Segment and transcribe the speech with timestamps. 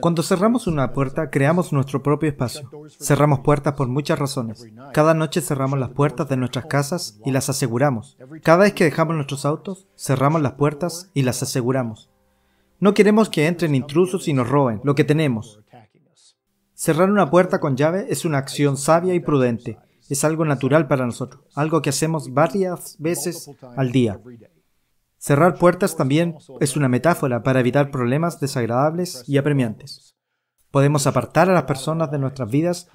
[0.00, 2.68] Cuando cerramos una puerta, creamos nuestro propio espacio.
[3.00, 4.66] Cerramos puertas por muchas razones.
[4.92, 8.18] Cada noche cerramos las puertas de nuestras casas y las aseguramos.
[8.42, 12.10] Cada vez que dejamos nuestros autos, cerramos las puertas y las aseguramos.
[12.80, 15.60] No queremos que entren intrusos y nos roben lo que tenemos.
[16.74, 19.78] Cerrar una puerta con llave es una acción sabia y prudente.
[20.10, 24.20] Es algo natural para nosotros, algo que hacemos varias veces al día.
[25.22, 30.16] Cerrar puertas también es una metáfora para evitar problemas desagradables y apremiantes.
[30.72, 32.88] Podemos apartar a las personas de nuestras vidas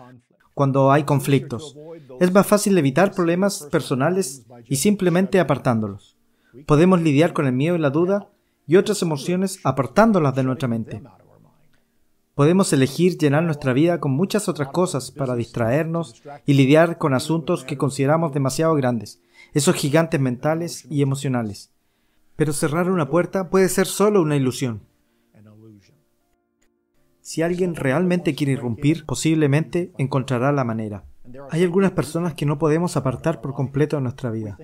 [0.54, 1.78] cuando hay conflictos.
[2.20, 6.18] Es más fácil evitar problemas personales y simplemente apartándolos.
[6.66, 8.28] Podemos lidiar con el miedo y la duda
[8.68, 11.02] y otras emociones apartándolas de nuestra mente.
[12.36, 17.64] Podemos elegir llenar nuestra vida con muchas otras cosas para distraernos y lidiar con asuntos
[17.64, 19.22] que consideramos demasiado grandes,
[19.54, 21.72] esos gigantes mentales y emocionales.
[22.38, 24.82] Pero cerrar una puerta puede ser solo una ilusión.
[27.20, 31.04] Si alguien realmente quiere irrumpir, posiblemente encontrará la manera.
[31.50, 34.58] Hay algunas personas que no podemos apartar por completo de nuestra vida.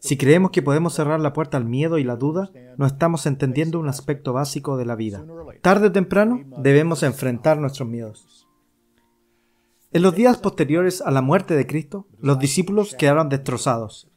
[0.00, 3.78] Si creemos que podemos cerrar la puerta al miedo y la duda, no estamos entendiendo
[3.78, 5.22] un aspecto básico de la vida.
[5.60, 8.48] Tarde o temprano debemos enfrentar nuestros miedos.
[9.92, 14.07] En los días posteriores a la muerte de Cristo, los discípulos quedaron destrozados.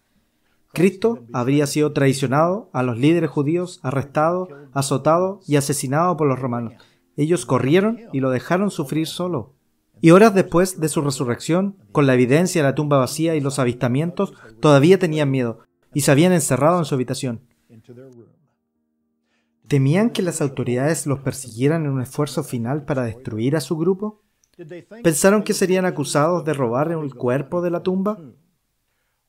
[0.73, 6.73] Cristo habría sido traicionado a los líderes judíos, arrestado, azotado y asesinado por los romanos.
[7.17, 9.53] Ellos corrieron y lo dejaron sufrir solo.
[9.99, 13.59] Y horas después de su resurrección, con la evidencia de la tumba vacía y los
[13.59, 15.59] avistamientos, todavía tenían miedo
[15.93, 17.41] y se habían encerrado en su habitación.
[19.67, 24.21] ¿Temían que las autoridades los persiguieran en un esfuerzo final para destruir a su grupo?
[25.03, 28.17] ¿Pensaron que serían acusados de robar el cuerpo de la tumba?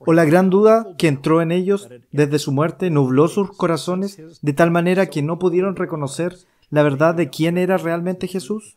[0.04, 4.52] ¿O la gran duda que entró en ellos desde su muerte nubló sus corazones de
[4.52, 6.36] tal manera que no pudieron reconocer
[6.70, 8.76] la verdad de quién era realmente Jesús?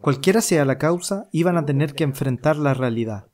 [0.00, 3.28] Cualquiera sea la causa, iban a tener que enfrentar la realidad.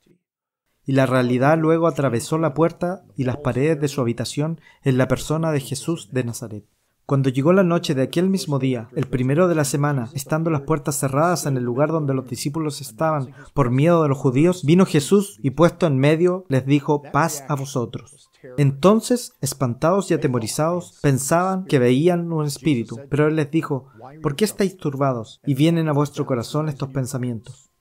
[0.84, 5.08] Y la realidad luego atravesó la puerta y las paredes de su habitación en la
[5.08, 6.64] persona de Jesús de Nazaret.
[7.10, 10.60] Cuando llegó la noche de aquel mismo día, el primero de la semana, estando las
[10.60, 14.86] puertas cerradas en el lugar donde los discípulos estaban por miedo de los judíos, vino
[14.86, 18.30] Jesús y puesto en medio les dijo, paz a vosotros.
[18.58, 23.88] Entonces, espantados y atemorizados, pensaban que veían un espíritu, pero él les dijo,
[24.22, 27.72] ¿por qué estáis turbados y vienen a vuestro corazón estos pensamientos?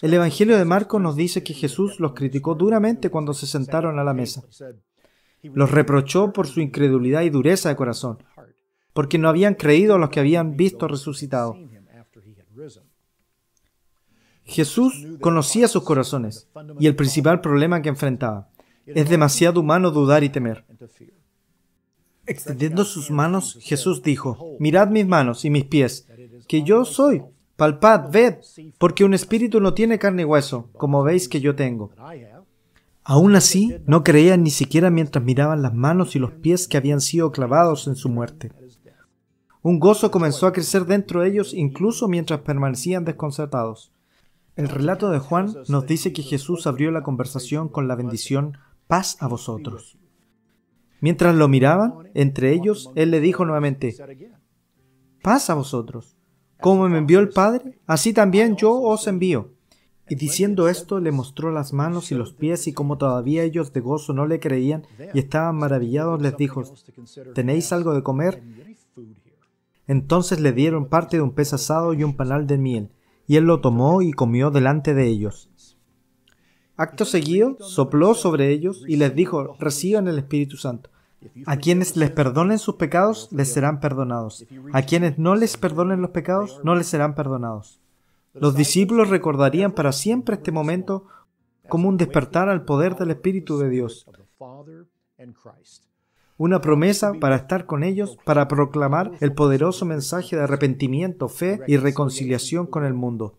[0.00, 4.04] El Evangelio de Marcos nos dice que Jesús los criticó duramente cuando se sentaron a
[4.04, 4.44] la mesa.
[5.52, 8.18] Los reprochó por su incredulidad y dureza de corazón,
[8.94, 11.58] porque no habían creído a los que habían visto resucitado.
[14.44, 18.48] Jesús conocía sus corazones y el principal problema que enfrentaba.
[18.86, 20.64] Es demasiado humano dudar y temer.
[22.26, 26.06] Extendiendo sus manos, Jesús dijo, Mirad mis manos y mis pies,
[26.48, 27.22] que yo soy.
[27.56, 28.36] Palpad, ved,
[28.78, 31.92] porque un espíritu no tiene carne y hueso, como veis que yo tengo.
[33.04, 37.00] Aún así, no creían ni siquiera mientras miraban las manos y los pies que habían
[37.00, 38.50] sido clavados en su muerte.
[39.64, 43.92] Un gozo comenzó a crecer dentro de ellos incluso mientras permanecían desconcertados.
[44.56, 48.58] El relato de Juan nos dice que Jesús abrió la conversación con la bendición
[48.88, 49.96] paz a vosotros.
[51.00, 53.96] Mientras lo miraban, entre ellos, él le dijo nuevamente,
[55.22, 56.14] paz a vosotros.
[56.60, 59.54] Como me envió el Padre, así también yo os envío.
[60.10, 63.80] Y diciendo esto, le mostró las manos y los pies, y como todavía ellos de
[63.80, 66.62] gozo no le creían y estaban maravillados, les dijo,
[67.34, 68.42] ¿tenéis algo de comer?
[69.86, 72.90] Entonces le dieron parte de un pez asado y un panal de miel,
[73.26, 75.50] y él lo tomó y comió delante de ellos.
[76.76, 80.90] Acto seguido, sopló sobre ellos y les dijo, reciban el Espíritu Santo.
[81.46, 84.44] A quienes les perdonen sus pecados, les serán perdonados.
[84.72, 87.80] A quienes no les perdonen los pecados, no les serán perdonados.
[88.34, 91.06] Los discípulos recordarían para siempre este momento
[91.68, 94.06] como un despertar al poder del Espíritu de Dios.
[96.36, 101.76] Una promesa para estar con ellos, para proclamar el poderoso mensaje de arrepentimiento, fe y
[101.76, 103.38] reconciliación con el mundo.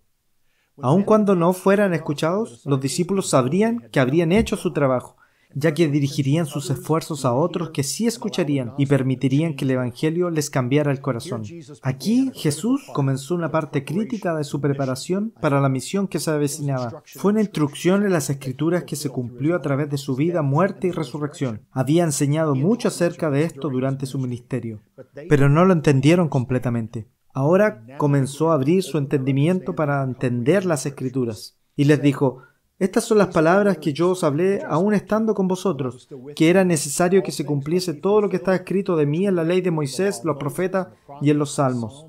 [0.82, 5.18] Aun cuando no fueran escuchados, los discípulos sabrían que habrían hecho su trabajo,
[5.56, 10.30] ya que dirigirían sus esfuerzos a otros que sí escucharían y permitirían que el Evangelio
[10.30, 11.44] les cambiara el corazón.
[11.82, 17.02] Aquí Jesús comenzó una parte crítica de su preparación para la misión que se avecinaba.
[17.06, 20.88] Fue una instrucción en las escrituras que se cumplió a través de su vida, muerte
[20.88, 21.62] y resurrección.
[21.72, 24.82] Había enseñado mucho acerca de esto durante su ministerio,
[25.30, 27.08] pero no lo entendieron completamente.
[27.34, 32.44] Ahora comenzó a abrir su entendimiento para entender las escrituras y les dijo,
[32.78, 37.24] Estas son las palabras que yo os hablé aún estando con vosotros, que era necesario
[37.24, 40.22] que se cumpliese todo lo que está escrito de mí en la ley de Moisés,
[40.26, 40.88] los profetas
[41.22, 42.06] y en los salmos.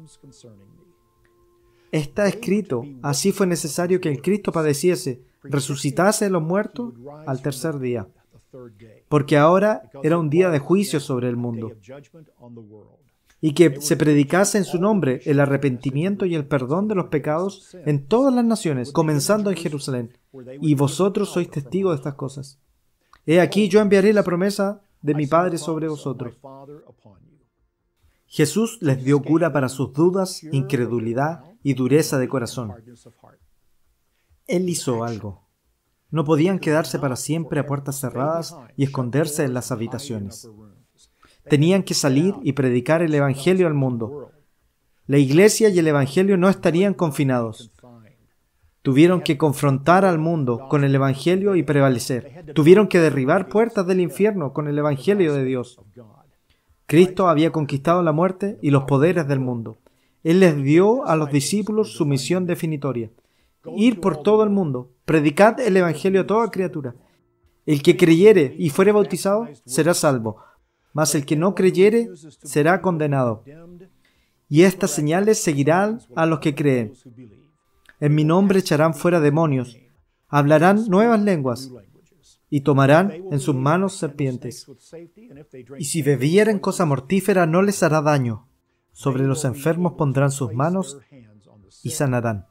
[1.92, 6.94] Está escrito, así fue necesario que el Cristo padeciese, resucitase de los muertos
[7.26, 8.08] al tercer día,
[9.08, 11.70] porque ahora era un día de juicio sobre el mundo
[13.40, 17.76] y que se predicase en su nombre el arrepentimiento y el perdón de los pecados
[17.84, 20.18] en todas las naciones, comenzando en Jerusalén.
[20.60, 22.58] Y vosotros sois testigos de estas cosas.
[23.26, 26.34] He aquí yo enviaré la promesa de mi Padre sobre vosotros.
[28.26, 32.72] Jesús les dio cura para sus dudas, incredulidad y dureza de corazón.
[34.46, 35.46] Él hizo algo.
[36.10, 40.48] No podían quedarse para siempre a puertas cerradas y esconderse en las habitaciones.
[41.48, 44.30] Tenían que salir y predicar el Evangelio al mundo.
[45.06, 47.70] La iglesia y el Evangelio no estarían confinados.
[48.82, 52.44] Tuvieron que confrontar al mundo con el Evangelio y prevalecer.
[52.54, 55.80] Tuvieron que derribar puertas del infierno con el Evangelio de Dios.
[56.86, 59.78] Cristo había conquistado la muerte y los poderes del mundo.
[60.22, 63.10] Él les dio a los discípulos su misión definitoria.
[63.76, 66.94] Ir por todo el mundo, predicad el Evangelio a toda criatura.
[67.64, 70.38] El que creyere y fuere bautizado será salvo,
[70.96, 72.08] mas el que no creyere
[72.42, 73.44] será condenado.
[74.48, 76.94] Y estas señales seguirán a los que creen.
[78.00, 79.76] En mi nombre echarán fuera demonios,
[80.26, 81.70] hablarán nuevas lenguas
[82.48, 84.66] y tomarán en sus manos serpientes.
[85.78, 88.48] Y si bebieren cosa mortífera no les hará daño.
[88.92, 90.98] Sobre los enfermos pondrán sus manos
[91.82, 92.46] y sanarán.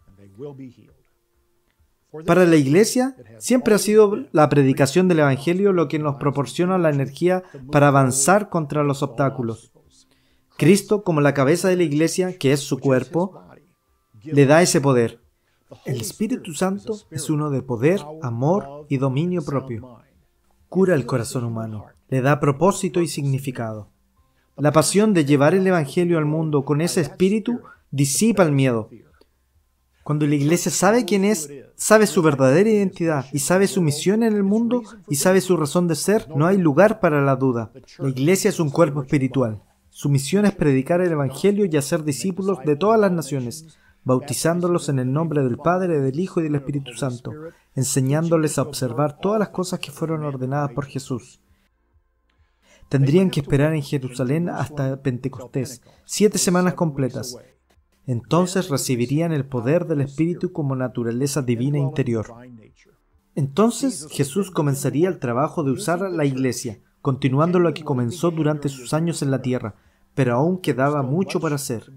[2.26, 6.90] Para la Iglesia, siempre ha sido la predicación del Evangelio lo que nos proporciona la
[6.90, 9.72] energía para avanzar contra los obstáculos.
[10.58, 13.42] Cristo, como la cabeza de la Iglesia, que es su cuerpo,
[14.24, 15.20] le da ese poder.
[15.84, 20.00] El Espíritu Santo es uno de poder, amor y dominio propio.
[20.70, 23.90] Cura el corazón humano, le da propósito y significado.
[24.58, 27.60] La pasión de llevar el Evangelio al mundo con ese espíritu
[27.92, 28.90] disipa el miedo,
[30.06, 34.36] cuando la iglesia sabe quién es, sabe su verdadera identidad y sabe su misión en
[34.36, 37.72] el mundo y sabe su razón de ser, no hay lugar para la duda.
[37.98, 39.64] La iglesia es un cuerpo espiritual.
[39.90, 45.00] Su misión es predicar el Evangelio y hacer discípulos de todas las naciones, bautizándolos en
[45.00, 47.32] el nombre del Padre, del Hijo y del Espíritu Santo,
[47.74, 51.42] enseñándoles a observar todas las cosas que fueron ordenadas por Jesús.
[52.90, 57.36] Tendrían que esperar en Jerusalén hasta Pentecostés, siete semanas completas,
[58.08, 62.28] entonces recibirían el poder del Espíritu como naturaleza divina interior.
[63.34, 68.94] Entonces Jesús comenzaría el trabajo de usar la iglesia, continuando lo que comenzó durante sus
[68.94, 69.76] años en la tierra,
[70.14, 71.92] pero aún quedaba mucho para hacer.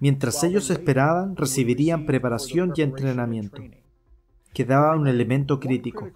[0.00, 3.60] Mientras ellos esperaban, recibirían preparación y entrenamiento.
[4.52, 6.08] Quedaba un elemento crítico.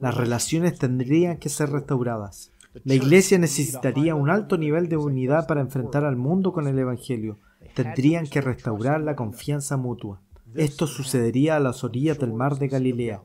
[0.00, 2.50] Las relaciones tendrían que ser restauradas.
[2.82, 7.38] La Iglesia necesitaría un alto nivel de unidad para enfrentar al mundo con el Evangelio.
[7.74, 10.22] Tendrían que restaurar la confianza mutua.
[10.54, 13.22] Esto sucedería a las orillas del mar de Galilea.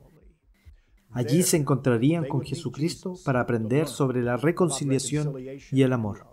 [1.12, 5.34] Allí se encontrarían con Jesucristo para aprender sobre la reconciliación
[5.72, 6.26] y el amor.